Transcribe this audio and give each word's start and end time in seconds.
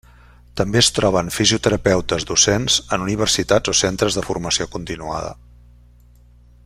També 0.59 0.79
es 0.79 0.87
troben 0.99 1.27
fisioterapeutes 1.35 2.25
docents 2.31 2.79
en 2.97 3.05
universitats 3.07 3.75
o 3.75 3.77
centres 3.83 4.19
de 4.21 4.25
formació 4.31 4.69
continuada. 4.77 5.31